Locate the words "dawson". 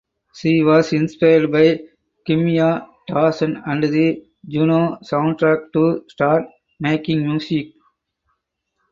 3.05-3.61